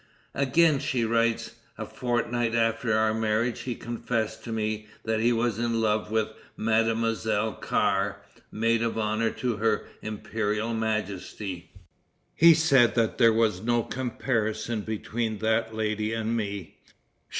[0.33, 5.59] Again she writes, "A fortnight after our marriage he confessed to me that he was
[5.59, 8.19] in love with Mademoiselle Carr,
[8.51, 11.69] maid of honor to her imperial majesty.
[12.33, 16.79] He said that there was no comparison between that lady and me.